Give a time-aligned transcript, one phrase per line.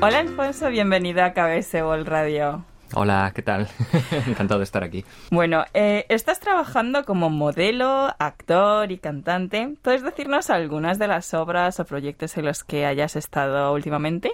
[0.00, 2.64] Hola Alfonso, bienvenido a KBS World Radio.
[2.94, 3.66] Hola, ¿qué tal?
[4.28, 5.04] Encantado de estar aquí.
[5.32, 9.74] Bueno, eh, estás trabajando como modelo, actor y cantante.
[9.82, 14.30] ¿Puedes decirnos algunas de las obras o proyectos en los que hayas estado últimamente?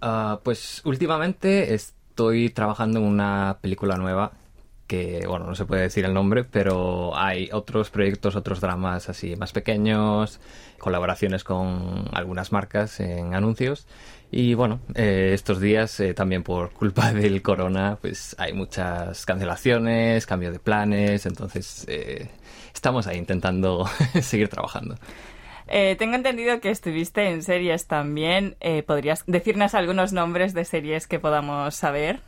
[0.00, 4.32] Ah, pues últimamente estoy trabajando en una película nueva
[4.86, 9.36] que, bueno, no se puede decir el nombre, pero hay otros proyectos, otros dramas así
[9.36, 10.40] más pequeños,
[10.78, 13.86] colaboraciones con algunas marcas en anuncios.
[14.30, 20.26] Y bueno, eh, estos días eh, también por culpa del corona, pues hay muchas cancelaciones,
[20.26, 22.28] cambio de planes, entonces eh,
[22.74, 23.88] estamos ahí intentando
[24.20, 24.96] seguir trabajando.
[25.66, 28.56] tengo entendido que estuviste en series también.
[28.86, 32.20] ¿Podrías decirnos algunos nombres de series que podamos saber?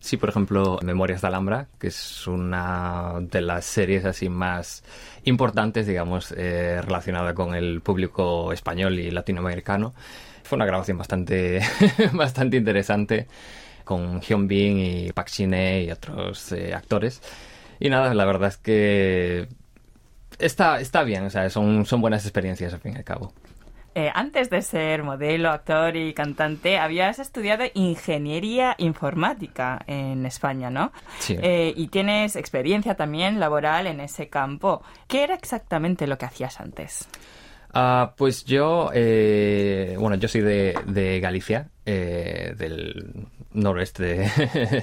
[0.00, 4.84] Sí, por ejemplo, Memorias de Alhambra, que es una de las series así más
[5.24, 9.94] importantes, digamos, relacionada con el público español y latinoamericano.
[10.44, 11.60] Fue una grabación bastante,
[12.12, 13.26] bastante interesante
[13.86, 17.22] con Hyun Bin y Park Shin y otros eh, actores.
[17.78, 19.46] Y nada, la verdad es que
[20.40, 23.32] está, está bien, o sea, son, son buenas experiencias al fin y al cabo.
[23.98, 30.92] Eh, antes de ser modelo, actor y cantante, habías estudiado ingeniería informática en España, ¿no?
[31.18, 31.34] Sí.
[31.40, 34.82] Eh, y tienes experiencia también laboral en ese campo.
[35.08, 37.08] ¿Qué era exactamente lo que hacías antes?
[37.78, 44.30] Ah, pues yo, eh, bueno, yo soy de, Galicia, eh, del noroeste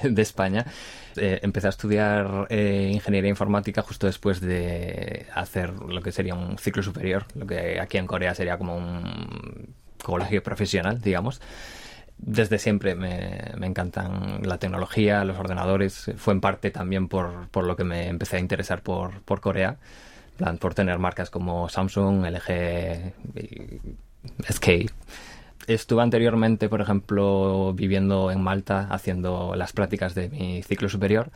[0.04, 0.64] de, España.
[1.16, 6.84] Eh, empecé a estudiar ingeniería informática justo después de hacer lo que sería un ciclo
[6.84, 11.40] superior, lo que aquí en Corea sería como un colegio profesional, digamos.
[12.16, 16.12] Desde siempre me, encantan la tecnología, los ordenadores.
[16.16, 19.78] Fue en parte también por, por lo que me empecé a interesar por, por Corea
[20.36, 23.12] plan, por tener marcas como Samsung, LG,
[24.48, 24.68] SK.
[25.66, 31.30] Estuve anteriormente, por ejemplo, viviendo en Malta haciendo las prácticas de mi ciclo superior.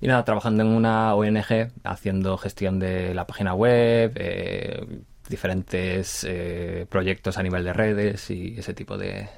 [0.00, 4.86] Y nada, trabajando en una ONG, haciendo gestión de la página web, eh,
[5.28, 9.28] diferentes eh, proyectos a nivel de redes y ese tipo de,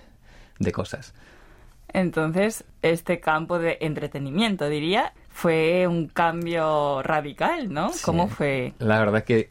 [0.59, 1.15] de cosas.
[1.93, 7.91] Entonces, este campo de entretenimiento, diría, fue un cambio radical, ¿no?
[8.05, 8.75] ¿Cómo fue?
[8.79, 9.51] La verdad que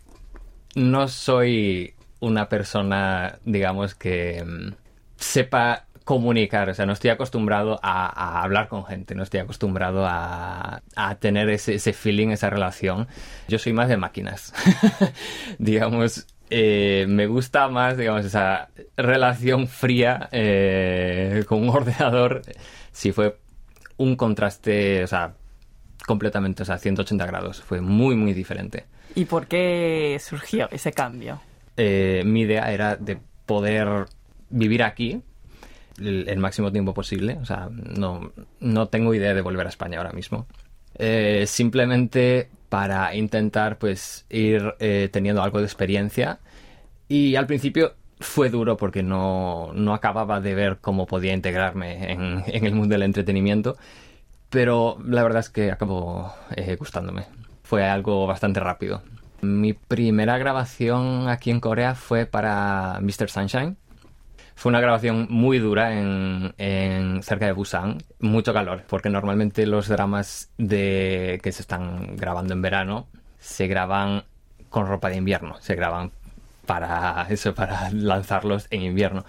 [0.75, 4.73] no soy una persona, digamos, que mm,
[5.17, 10.81] sepa comunicar, o sea, no estoy acostumbrado a, hablar con gente, no estoy acostumbrado a,
[11.19, 13.07] tener ese, ese, feeling, esa relación.
[13.47, 14.51] Yo soy más de máquinas,
[15.59, 22.41] digamos, eh, me gusta más, digamos, esa relación fría eh, con un ordenador.
[22.91, 23.37] Si fue
[23.97, 25.33] un contraste, o sea,
[26.05, 27.61] completamente, o sea, 180 grados.
[27.61, 28.85] Fue muy, muy diferente.
[29.15, 31.41] ¿Y por qué surgió ese cambio?
[31.77, 34.05] Eh, mi idea era de poder
[34.49, 35.21] vivir aquí
[35.99, 37.37] el, máximo tiempo posible.
[37.41, 40.47] O sea, no, no tengo idea de volver a España ahora mismo.
[41.45, 46.39] simplemente para intentar pues ir eh, teniendo algo de experiencia.
[47.07, 52.11] Y al principio fue duro porque no, acababa de ver cómo podía integrarme
[52.47, 53.77] en, el mundo del entretenimiento
[54.49, 57.27] pero la verdad es que acabó eh, gustándome.
[57.61, 59.03] Fue algo bastante rápido.
[59.41, 63.29] Mi primera grabación aquí en Corea fue para Mr.
[63.29, 63.77] Sunshine
[64.59, 69.87] fue una grabación muy dura en, en, cerca de Busan, mucho calor, porque normalmente los
[69.87, 73.07] dramas de que se están grabando en verano
[73.39, 74.25] se graban
[74.69, 76.11] con ropa de invierno, se graban
[76.65, 79.23] para eso, para lanzarlos en invierno.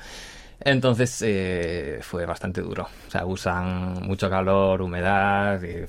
[0.59, 2.89] Entonces eh, fue bastante duro.
[3.07, 5.87] O sea, usan mucho calor, humedad, y,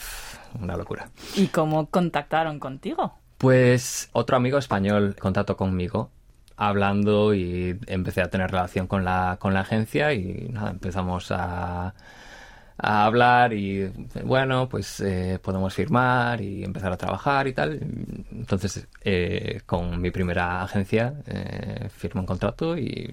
[0.62, 1.10] una locura.
[1.36, 3.16] ¿Y cómo contactaron contigo?
[3.40, 6.12] Pues otro amigo español contactó conmigo
[6.68, 11.96] hablando y empecé a tener relación con la, con la agencia y nada, empezamos a,
[12.78, 13.92] a hablar y
[14.24, 17.80] bueno, pues eh, podemos firmar y empezar a trabajar y tal.
[18.32, 23.12] Entonces, eh, con mi primera agencia eh, firmé un contrato y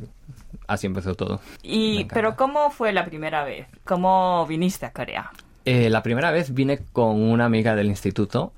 [0.67, 1.41] así empezó todo.
[1.63, 3.67] Y, pero ¿cómo fue la primera vez?
[3.85, 5.31] ¿Cómo viniste a Corea?
[5.65, 8.55] la primera vez vine con una amiga del instituto.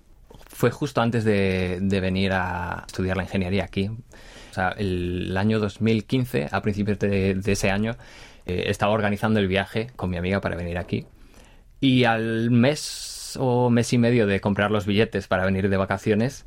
[0.46, 3.90] Fue justo antes de, de venir a estudiar la ingeniería aquí.
[4.50, 7.97] O sea, el, año 2015, a principios de, ese año,
[8.47, 11.06] eh, estaba organizando el viaje con mi amiga para venir aquí.
[11.81, 16.47] Y al mes o mes y medio de comprar los billetes para venir de vacaciones,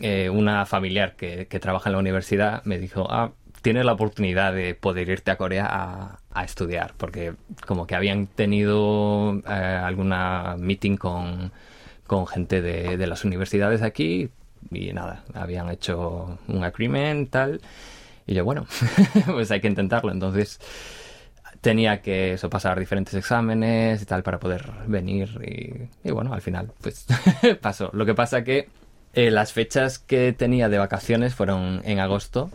[0.00, 4.74] eh, una familiar que, trabaja en la universidad me dijo, ah, tienes la oportunidad de
[4.74, 7.34] poder irte a Corea a, estudiar, porque
[7.66, 11.50] como que habían tenido eh, alguna meeting con,
[12.06, 14.30] con gente de, de, las universidades aquí,
[14.70, 17.60] y nada, habían hecho un agreement tal
[18.26, 18.66] y yo bueno,
[19.26, 20.12] pues hay que intentarlo.
[20.12, 20.60] Entonces
[21.60, 26.72] tenía que eso, pasar diferentes exámenes y tal para poder venir y, bueno, al final
[26.80, 27.06] pues
[27.60, 27.90] pasó.
[27.92, 28.68] Lo que pasa que
[29.14, 32.50] eh, las fechas que tenía de vacaciones fueron en agosto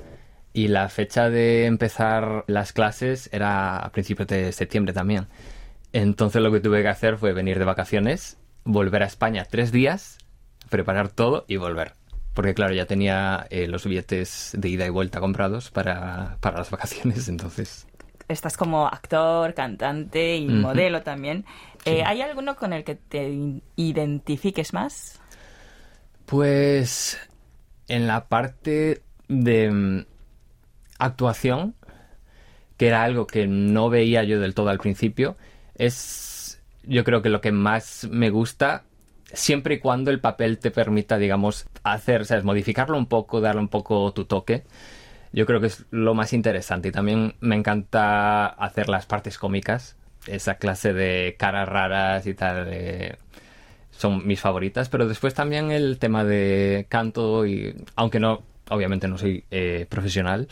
[0.54, 5.28] y la fecha de empezar las clases era a principios de septiembre también.
[5.94, 10.18] Entonces lo que tuve que hacer fue venir de vacaciones, volver a España tres días,
[10.70, 11.94] preparar todo y volver.
[12.34, 16.72] Porque claro, ya tenía eh, los billetes de ida y vuelta comprados para, para las
[16.72, 17.88] vacaciones, entonces
[18.32, 21.46] estás como actor, cantante y modelo también.
[21.86, 25.20] Eh, ¿Hay alguno con el que te identifiques más?
[26.26, 27.20] Pues
[27.88, 30.06] en la parte de mm,
[31.00, 31.76] actuación,
[32.78, 35.38] que era algo que no veía yo del todo al principio,
[35.76, 38.86] es yo creo que lo que más me gusta
[39.34, 42.44] siempre y cuando el papel te permita, digamos, hacer, ¿sabes?
[42.44, 44.64] Modificarlo un poco, darle un poco tu toque
[45.34, 46.90] yo creo que es lo más interesante.
[46.90, 49.96] Y también me encanta hacer las partes cómicas,
[50.28, 53.18] esa clase de caras raras y tal.
[53.92, 59.18] Son mis favoritas, pero después también el tema de canto y aunque no, obviamente no
[59.18, 60.48] soy eh, profesional,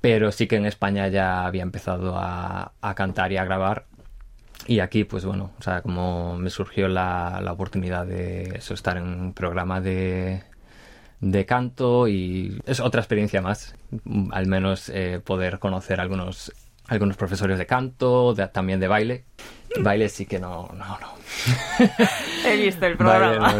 [0.00, 3.86] pero sí que en España ya había empezado a, cantar y a grabar
[4.66, 9.04] y aquí, pues bueno, o sea, como me surgió la, la oportunidad de estar en
[9.04, 10.42] un programa de,
[11.20, 13.74] de canto y es otra experiencia más,
[14.30, 16.52] al menos eh, poder conocer algunos,
[16.86, 19.24] algunos profesores de canto, también de baile.
[19.80, 21.18] Baile sí que no, no, no.
[22.44, 23.54] He visto el programa.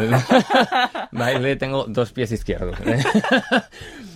[1.13, 2.79] Baile, tengo dos pies izquierdos.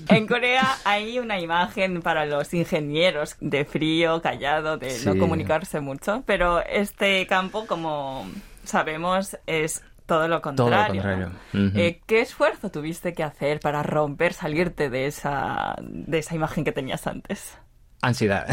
[0.08, 6.24] En Corea hay una imagen para los ingenieros de frío, callado, de no comunicarse mucho,
[6.26, 8.26] pero este campo, como
[8.64, 11.30] sabemos, es todo lo contrario.
[11.54, 16.72] Eh, ¿Qué esfuerzo tuviste que hacer para romper, salirte de esa, de esa imagen que
[16.72, 17.56] tenías antes?
[18.02, 18.48] Ansiedad.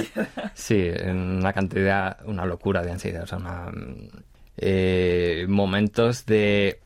[0.54, 3.24] sí, una cantidad, una locura de ansiedad.
[3.24, 3.72] O sea,
[4.56, 6.80] eh, momentos de,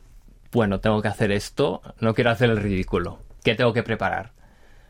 [0.51, 3.19] bueno, tengo que hacer esto, no quiero hacer el ridículo.
[3.45, 4.33] ¿Qué tengo que preparar?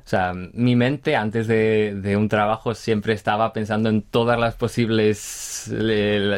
[0.05, 4.55] O sea, mi mente antes de, de un trabajo siempre estaba pensando en todas las
[4.55, 5.19] posibles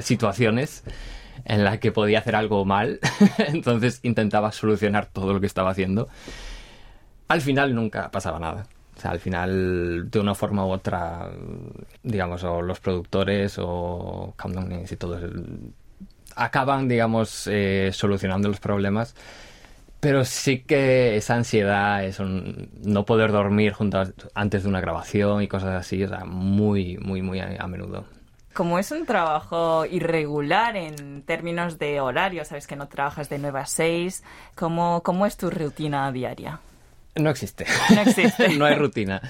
[0.03, 0.82] situaciones
[1.44, 3.00] en la que podía hacer algo mal,
[3.38, 6.09] entonces intentaba solucionar todo lo que estaba haciendo.
[7.29, 8.67] Al final nunca pasaba nada.
[9.05, 11.31] Al final, de una forma u otra,
[12.02, 15.19] digamos, o los productores o Countdown y todo,
[16.37, 19.14] acaban, digamos, eh, solucionando los problemas.
[20.00, 24.02] Pero sí que esa ansiedad, eso, no poder dormir junto
[24.35, 28.06] antes de una grabación y cosas así, o sea, muy, muy, muy a menudo.
[28.53, 33.61] Como es un trabajo irregular en términos de horario, sabes que no trabajas de 9
[33.61, 34.25] a 6,
[34.56, 36.61] ¿cómo, cómo es tu rutina diaria?
[37.17, 37.67] No existe.
[37.95, 38.49] No existe.
[38.59, 39.21] no hay rutina.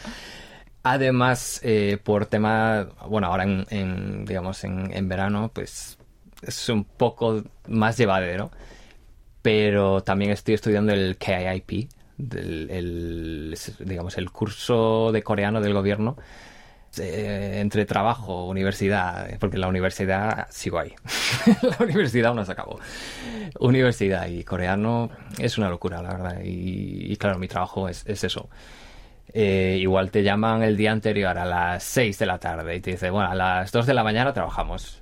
[0.82, 5.98] Además, eh, por tema, bueno, ahora en, digamos, en, verano, pues
[6.40, 8.50] es un poco más llevadero,
[9.42, 16.16] pero también estoy estudiando el KIP, el, digamos, el curso de coreano del gobierno,
[16.98, 20.92] eh, entre trabajo, universidad, porque la universidad sigo ahí.
[21.62, 22.80] la universidad no se acabó.
[23.60, 26.40] Universidad y coreano es una locura, la verdad.
[26.42, 28.48] Y, claro, mi trabajo es, eso.
[29.32, 32.92] Eh, igual te llaman el día anterior a las 6 de la tarde y te
[32.92, 35.00] dicen, bueno, a las 2 de la mañana trabajamos.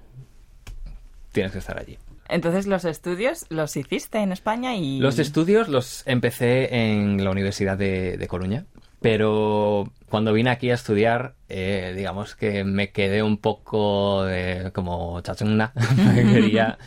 [1.33, 1.97] Tienes que estar allí.
[2.29, 4.99] Entonces, ¿los estudios los hiciste en España y...?
[4.99, 8.67] Los estudios los empecé en la Universidad de, de Coruña.
[9.01, 15.21] Pero cuando vine aquí a estudiar, eh, digamos que me quedé un poco de, como
[15.21, 15.73] chachungna.
[16.33, 16.79] quería,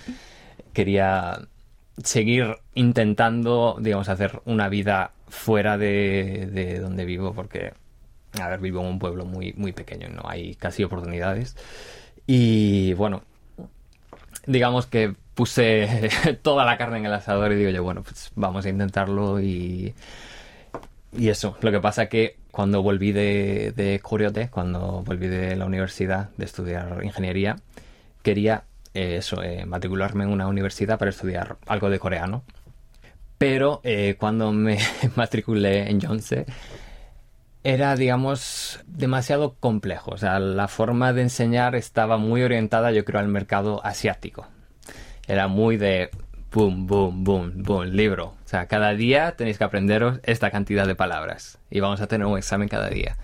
[0.74, 1.48] quería
[2.04, 7.74] seguir intentando, digamos, hacer una vida fuera de, de, donde vivo, porque,
[8.40, 11.56] a ver, vivo en un pueblo muy, muy pequeño no hay casi oportunidades.
[12.28, 13.24] Y bueno,
[14.46, 16.10] digamos que puse
[16.42, 19.94] toda la carne en el asador y digo yo, bueno, pues vamos a intentarlo y
[21.18, 25.66] y eso, lo que pasa que cuando volví de, de Curiote, cuando volví de la
[25.66, 27.58] universidad de estudiar ingeniería,
[28.22, 28.64] quería
[28.94, 32.44] eh, eso, eh, matricularme en una universidad para estudiar algo de coreano.
[33.38, 34.78] Pero eh, cuando me
[35.16, 36.46] matriculé en Yonsei,
[37.64, 40.12] era, digamos, demasiado complejo.
[40.12, 44.48] O sea, la forma de enseñar estaba muy orientada, yo creo, al mercado asiático.
[45.28, 46.10] Era muy de
[46.52, 48.36] boom, boom, boom, boom, libro.
[48.52, 51.58] Sea, cada día tenéis que aprenderos esta cantidad de palabras.
[51.70, 53.16] Y vamos a tener un examen cada día.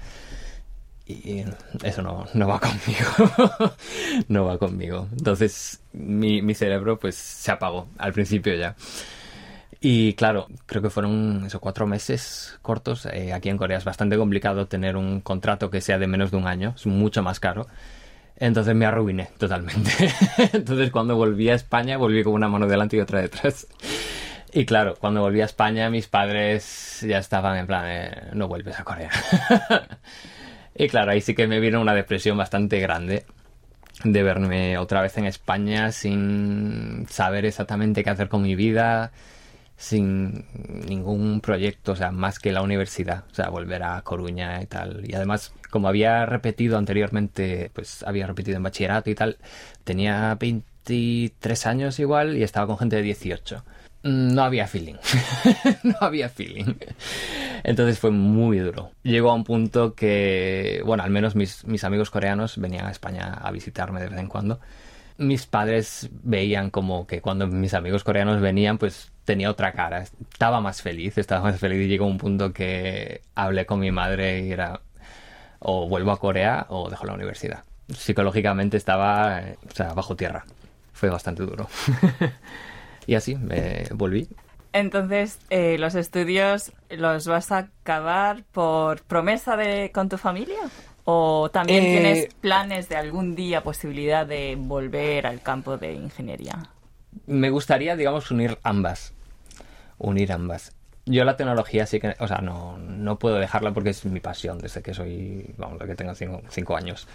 [1.06, 1.44] Y
[1.84, 3.76] eso no, no va conmigo.
[4.30, 5.10] no va conmigo.
[5.12, 8.78] Entonces, mi, mi, cerebro pues se apagó al principio ya.
[9.82, 13.06] Y claro, creo que fueron esos cuatro meses cortos.
[13.08, 16.38] Eh, aquí en Corea es bastante complicado tener un contrato que sea de menos de
[16.38, 16.74] un año.
[16.78, 17.68] Es mucho más caro.
[18.38, 19.92] Entonces me arruiné totalmente.
[20.54, 23.68] Entonces cuando volví a España volví con una mano delante y otra detrás.
[24.54, 28.80] Y claro, cuando volví a España mis padres ya estaban en plan, eh, no vuelves
[28.80, 29.12] a Corea.
[30.76, 33.26] y claro, ahí sí que me vino una depresión bastante grande
[34.04, 39.12] de verme otra vez en España sin saber exactamente qué hacer con mi vida,
[39.76, 40.46] sin
[40.88, 45.04] ningún proyecto, o sea, más que la universidad, o sea, volver a Coruña y tal.
[45.08, 49.38] Y además, como había repetido anteriormente, pues había repetido en bachillerato y tal,
[49.84, 53.64] tenía 23 años igual y estaba con gente de 18.
[54.04, 54.96] Mm, no había feeling.
[55.84, 56.76] no había feeling.
[57.64, 58.92] Entonces fue muy duro.
[59.04, 63.52] Llegó a un punto que, bueno, al menos mis, amigos coreanos venían a España a
[63.52, 64.60] visitarme de vez en cuando.
[65.18, 70.04] Mis padres veían como que cuando mis amigos coreanos venían, pues tenía otra cara.
[70.04, 74.46] Estaba más feliz, estaba más feliz y llegó un punto que hablé con mi madre
[74.46, 74.82] y era
[75.60, 77.64] o vuelvo a Corea o dejo la universidad.
[77.90, 80.46] Psicológicamente estaba o sea, bajo tierra.
[80.94, 81.68] Fue bastante duro.
[83.08, 84.28] y así me volví.
[84.74, 90.60] Entonces, eh, ¿los estudios los vas a acabar por promesa de con tu familia?
[91.06, 96.70] ¿O también eh, tienes planes de algún día posibilidad de volver al campo de ingeniería?
[97.26, 99.14] Me gustaría, digamos, unir ambas
[99.98, 100.74] unir ambas.
[101.06, 104.58] Yo la tecnología sí que, o sea, no, no puedo dejarla porque es mi pasión
[104.58, 106.14] desde que soy, vamos, desde que tengo
[106.50, 107.08] cinco, años.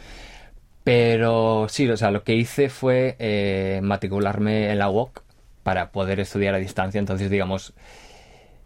[0.83, 5.23] Pero sí, o sea, lo que hice fue eh, matricularme en la UOC
[5.62, 6.99] para poder estudiar a distancia.
[6.99, 7.75] Entonces, digamos,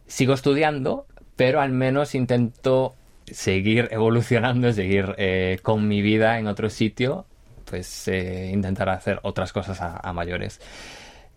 [0.06, 2.94] sigo estudiando, pero al menos intento
[3.26, 7.26] seguir evolucionando, seguir eh, con mi vida en otro sitio,
[7.64, 10.60] pues eh, intentar hacer otras cosas a mayores.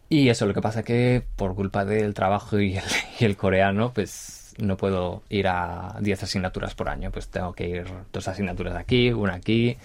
[0.10, 2.80] Y eso, lo que pasa que por culpa del trabajo y
[3.20, 7.86] el, coreano, pues no puedo ir a 10 asignaturas por año, pues tengo que ir
[8.12, 9.78] dos asignaturas aquí, una aquí.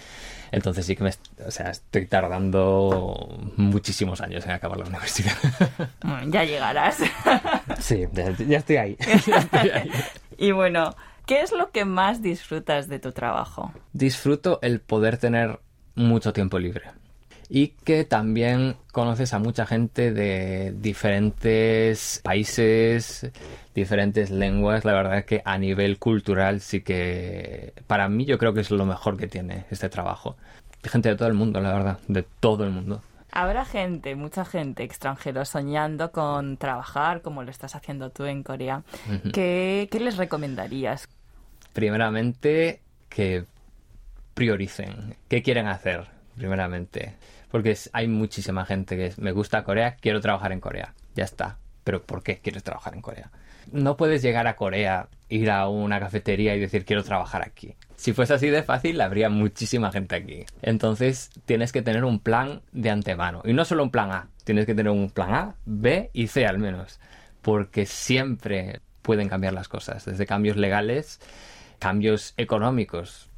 [0.51, 1.11] Entonces sí que me,
[1.45, 5.35] o sea, estoy tardando muchísimos años en acabar la universidad.
[6.27, 6.97] Ya llegarás.
[7.79, 8.97] Sí, ya, estoy ahí.
[10.37, 13.73] Y bueno, ¿qué es lo que más disfrutas de tu trabajo?
[13.93, 15.59] Disfruto el poder tener
[15.95, 16.91] mucho tiempo libre
[17.49, 23.29] y que también conoces a mucha gente de diferentes países,
[23.73, 24.85] diferentes lenguas.
[24.85, 28.71] La verdad es que a nivel cultural sí que para mí yo creo que es
[28.71, 30.35] lo mejor que tiene este trabajo.
[30.83, 33.01] Gente de todo el mundo, la verdad, de todo el mundo.
[33.31, 38.83] Habrá gente, mucha gente extranjera soñando con trabajar como lo estás haciendo tú en Corea.
[39.33, 41.09] ¿Qué, ¿Qué les recomendarías?
[41.73, 43.43] Primeramente, que
[44.35, 45.15] prioricen.
[45.27, 46.05] ¿Qué quieren hacer?
[46.37, 47.15] Primeramente
[47.55, 50.93] porque hay muchísima gente que me gusta Corea, quiero trabajar en Corea.
[51.15, 51.57] Ya está.
[51.85, 53.31] Pero ¿por qué quieres trabajar en Corea?
[53.71, 57.73] No puedes llegar a Corea, ir a una cafetería y decir quiero trabajar aquí.
[57.95, 60.45] Si fuese así de fácil, habría muchísima gente aquí.
[60.63, 63.41] Entonces tienes que tener un plan de antemano.
[63.45, 66.45] Y no solo un plan A, tienes que tener un plan A, B y C
[66.45, 66.99] al menos.
[67.41, 70.03] Porque siempre pueden cambiar las cosas.
[70.03, 71.21] Desde cambios legales,
[71.79, 73.29] cambios económicos,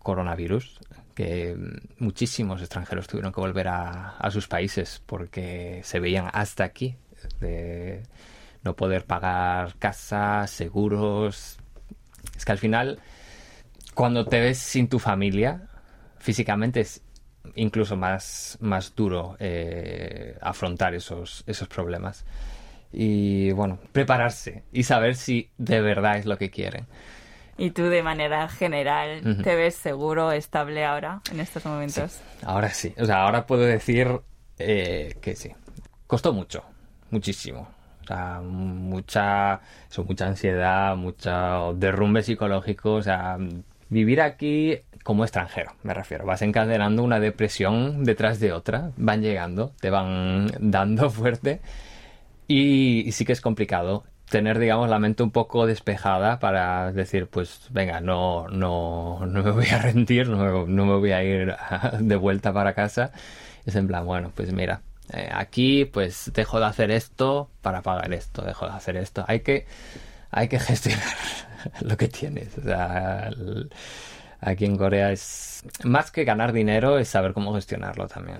[0.00, 0.80] coronavirus,
[1.98, 6.96] muchísimos extranjeros tuvieron que volver a, sus países porque se veían hasta aquí
[7.40, 8.02] de
[8.62, 11.58] no poder pagar casa, seguros.
[12.36, 13.00] Es que al final,
[13.94, 15.68] cuando te ves sin tu familia,
[16.18, 17.02] físicamente es
[17.54, 22.24] incluso más, más duro eh, afrontar esos, esos problemas.
[22.92, 26.86] Y bueno, prepararse y saber si de verdad es lo que quieren.
[27.60, 32.18] ¿Y tú de manera general te ves seguro, estable ahora, en estos momentos?
[32.42, 32.94] ahora sí.
[32.98, 34.08] O sea, ahora puedo decir
[34.58, 35.50] eh, que sí.
[36.06, 36.64] Costó mucho,
[37.10, 37.68] muchísimo.
[38.02, 42.94] O sea, mucha, eso, mucha ansiedad, mucho derrumbe psicológico.
[42.94, 43.36] O sea,
[43.90, 46.24] vivir aquí como extranjero, me refiero.
[46.24, 48.90] Vas encadenando una depresión detrás de otra.
[48.96, 51.60] Van llegando, te van dando fuerte.
[52.48, 57.66] y sí que es complicado tener, digamos, la mente un poco despejada para decir, pues,
[57.70, 61.54] venga, no, no, no me voy a rendir, no, no me voy a ir
[62.00, 63.12] de vuelta para casa.
[63.66, 64.82] Es en plan, bueno, pues mira,
[65.12, 69.24] eh, aquí, pues, dejo de hacer esto para pagar esto, dejo de hacer esto.
[69.28, 69.66] Hay que,
[70.30, 71.14] hay que gestionar
[71.82, 72.56] lo que tienes.
[72.58, 73.30] O sea,
[74.40, 78.38] aquí en Corea es más que ganar dinero, es saber cómo gestionarlo también.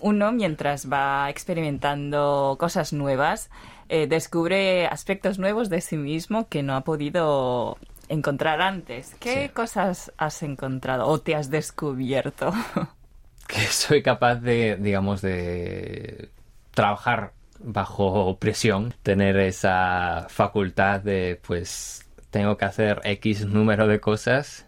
[0.00, 3.50] Uno, mientras va experimentando cosas nuevas,
[3.88, 9.14] eh, descubre aspectos nuevos de sí mismo que no ha podido encontrar antes.
[9.20, 12.52] ¿Qué cosas has encontrado o te has descubierto?
[13.46, 16.30] que soy capaz de, digamos, de
[16.72, 24.65] trabajar bajo presión, tener esa facultad de, pues, tengo que hacer X número de cosas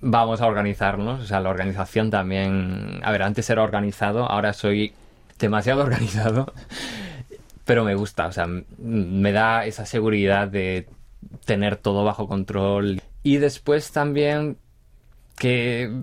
[0.00, 4.92] vamos a organizarnos, o sea, la organización también, a ver, antes era organizado, ahora soy
[5.38, 6.52] demasiado organizado,
[7.64, 8.46] pero me gusta, o sea,
[8.78, 10.88] me da esa seguridad de
[11.44, 13.00] tener todo bajo control.
[13.22, 14.56] Y después también
[15.36, 16.02] que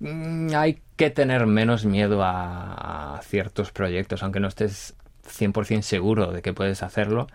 [0.00, 4.94] mm, hay que tener menos miedo a, ciertos proyectos, aunque no estés
[5.26, 7.26] 100% seguro de que puedes hacerlo,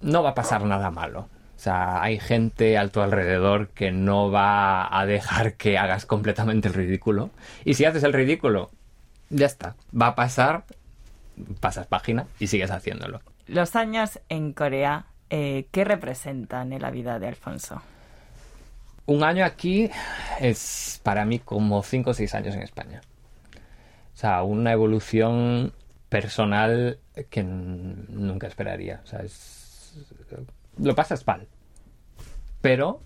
[0.00, 1.28] no va a pasar nada malo.
[1.58, 6.68] O sea, hay gente a tu alrededor que no va a dejar que hagas completamente
[6.68, 7.30] el ridículo.
[7.64, 8.70] Y si haces el ridículo,
[9.28, 9.74] ya está.
[9.92, 10.66] Va a pasar,
[11.58, 13.20] pasas página y sigues haciéndolo.
[13.48, 17.82] Los años en Corea, eh, ¿qué representan en la vida de Alfonso?
[19.06, 19.90] Un año aquí
[20.38, 23.00] es para mí como 5 o 6 años en España.
[24.14, 25.72] O sea, una evolución
[26.08, 27.00] personal
[27.30, 29.00] que nunca esperaría.
[29.02, 29.22] O sea,
[30.80, 31.46] lo pasas mal.
[32.60, 33.02] Pero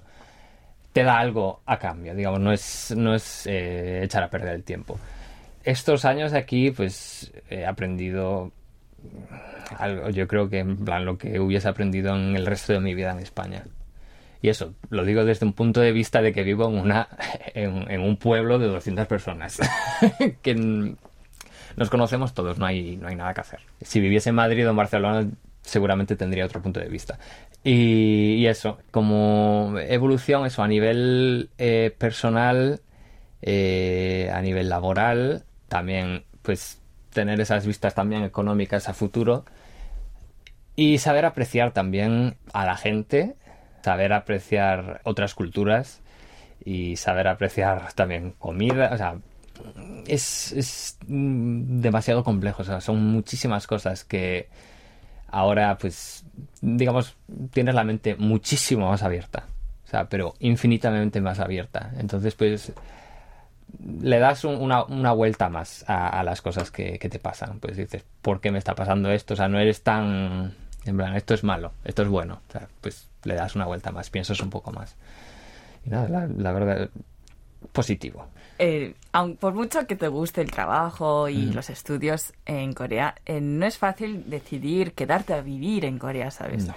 [0.93, 4.65] te da algo a cambio, digamos, no es, no es eh, echar a perder el
[4.65, 4.99] tiempo.
[5.65, 8.53] Estos años aquí, pues he aprendido
[9.79, 12.95] algo, yo creo que en plan lo que hubiese aprendido en el resto de mi
[12.95, 13.65] vida en España.
[14.43, 17.09] Y eso, lo digo desde un punto de vista de que vivo en, una,
[17.55, 19.61] en, un pueblo de 200 personas.
[20.43, 20.55] que
[21.77, 23.61] nos conocemos todos, no hay, no hay nada que hacer.
[23.81, 25.29] Si viviese en Madrid o en Barcelona,
[25.63, 27.19] seguramente tendría otro punto de vista.
[27.65, 32.81] Y, eso, como evolución, eso a nivel eh, personal,
[33.41, 39.45] eh, a nivel laboral, también, pues tener esas vistas también económicas a futuro
[40.75, 43.37] y saber apreciar también a la gente
[43.83, 46.01] saber apreciar otras culturas
[46.65, 49.17] y saber apreciar también comida, o sea,
[50.07, 54.49] es, demasiado complejo, o sea, son muchísimas cosas que
[55.33, 56.25] ahora, pues,
[56.61, 57.17] digamos,
[57.53, 59.47] tienes la mente muchísimo más abierta,
[59.85, 61.93] o sea, pero infinitamente más abierta.
[61.99, 62.73] Entonces, pues,
[64.01, 67.59] le das una, vuelta más a, las cosas que, que, te pasan.
[67.59, 69.35] Pues dices, ¿por qué me está pasando esto?
[69.35, 72.41] O sea, no eres tan en plan, esto es malo, esto es bueno.
[72.49, 74.97] O sea, pues le das una vuelta más, piensas un poco más.
[75.85, 76.91] Y nada, la, verdad,
[77.73, 78.27] positivo.
[78.59, 78.95] Eh,
[79.41, 83.79] por mucho que te guste el trabajo y los estudios en Corea, eh, no es
[83.79, 86.69] fácil decidir quedarte a vivir en Corea, ¿sabes?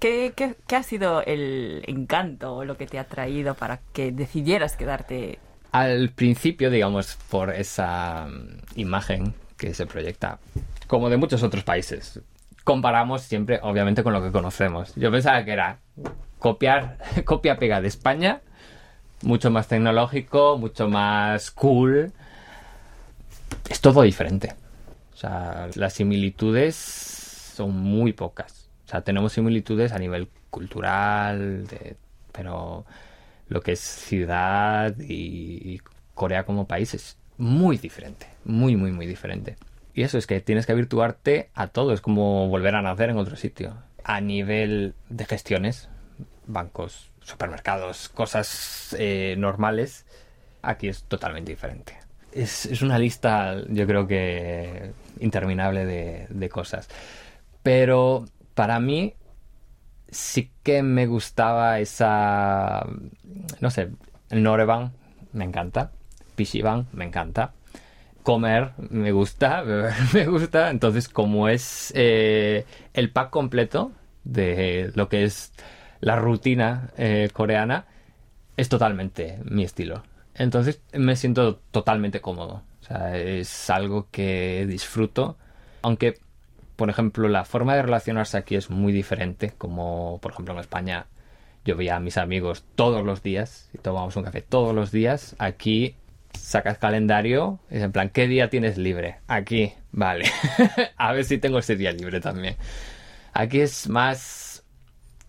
[0.00, 4.76] ¿Qué, qué, ha sido el encanto o lo que te ha traído para que decidieras
[4.76, 5.38] quedarte?
[5.72, 10.38] Al principio, digamos, por esa mm, imagen que se proyecta,
[10.86, 12.20] como de muchos otros países,
[12.64, 14.94] comparamos siempre, obviamente, con lo que conocemos.
[14.96, 15.78] Yo pensaba que era
[16.38, 18.40] copiar, copia-pega de España,
[19.22, 22.12] mucho más tecnológico, mucho más cool.
[23.68, 24.54] Es todo diferente.
[25.14, 28.68] O sea, las similitudes son muy pocas.
[28.86, 31.66] O sea, tenemos similitudes a nivel cultural,
[32.32, 32.84] pero
[33.48, 35.80] lo que es ciudad y
[36.14, 38.26] Corea como país es muy diferente.
[38.44, 39.56] Muy, muy, muy diferente.
[39.94, 43.16] Y eso es que tienes que habituarte a todo, es como volver a nacer en
[43.16, 43.74] otro sitio.
[44.04, 45.88] A nivel de gestiones,
[46.46, 50.06] bancos, supermercados, cosas eh, normales,
[50.62, 51.98] aquí es totalmente diferente.
[52.32, 56.88] Es, una lista, yo creo que interminable de, de cosas.
[57.62, 59.14] Pero para mí
[60.08, 62.86] sí que me gustaba esa,
[63.60, 63.90] no sé,
[64.30, 64.92] Noreban
[65.32, 65.92] me encanta,
[66.36, 67.52] Pishiban me encanta,
[68.22, 69.64] comer me gusta,
[70.12, 70.70] me gusta.
[70.70, 73.92] Entonces, como es eh, el pack completo
[74.24, 75.52] de lo que es
[76.06, 77.86] la rutina eh, coreana,
[78.56, 80.04] es totalmente mi estilo.
[80.36, 82.62] Entonces, me siento totalmente cómodo.
[83.12, 85.36] Es algo que disfruto.
[85.82, 86.20] Aunque,
[86.76, 89.52] por ejemplo, la forma de relacionarse aquí es muy diferente.
[89.58, 91.06] Como, por ejemplo, en España
[91.64, 95.34] yo veía a mis amigos todos los días y tomamos un café todos los días.
[95.40, 95.96] Aquí
[96.34, 99.16] sacas calendario, es en plan, ¿qué día tienes libre?
[99.26, 100.26] Aquí, vale.
[100.96, 102.54] a ver si tengo ese día libre también.
[103.32, 104.45] Aquí es más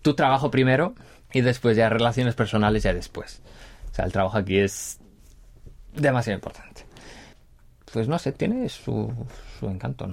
[0.08, 0.94] tu trabajo primero
[1.32, 3.42] y después ya relaciones personales ya después.
[3.90, 4.98] O sea, el trabajo aquí es
[5.94, 6.86] demasiado importante.
[7.92, 9.12] Pues no sé, tiene su,
[9.60, 10.08] encanto.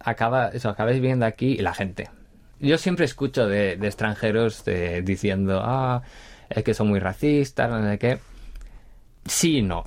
[0.00, 2.10] Acaba, eso, acabáis viendo aquí la gente.
[2.58, 4.64] Yo siempre escucho de, extranjeros
[5.04, 6.02] diciendo, ah,
[6.48, 8.18] es que son muy racistas, no sé qué
[9.26, 9.84] sí y no.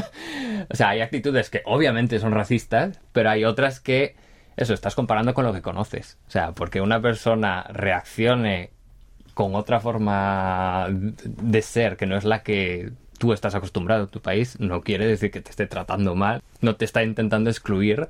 [0.70, 4.14] o sea, hay actitudes que obviamente son racistas, pero hay otras que,
[4.56, 6.18] eso, estás comparando con lo que conoces.
[6.28, 8.70] O sea, porque una persona reaccione
[9.34, 14.58] con otra forma de ser que no es la que tú estás acostumbrado tu país,
[14.60, 18.08] no quiere decir que te esté tratando mal, no te está intentando excluir.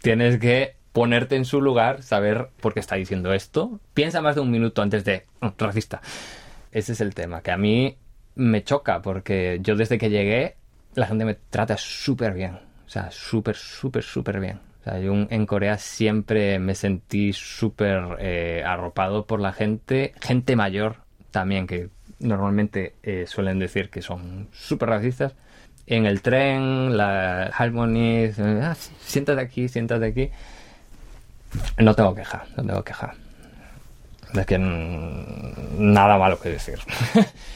[0.00, 3.80] Tienes que ponerte en su lugar, saber por qué está diciendo esto.
[3.92, 5.24] Piensa más de un minuto antes de...
[5.40, 6.00] Oh, racista.
[6.72, 7.96] Ese es el tema, que a mí
[8.34, 10.56] me choca porque yo desde que llegué
[10.96, 12.54] la gente me trata súper bien.
[12.86, 14.58] O sea, súper, súper, súper bien.
[14.86, 20.98] Sea, en Corea siempre me sentí súper eh, arropado por la gente, gente mayor
[21.32, 21.88] también, que
[22.20, 25.34] normalmente eh, suelen decir que son súper racistas.
[25.88, 28.30] En el tren, la Harmony,
[28.62, 30.30] ah, siéntate aquí, siéntate aquí.
[31.78, 33.14] No tengo queja, no tengo queja.
[34.34, 36.78] Es que nada malo que decir.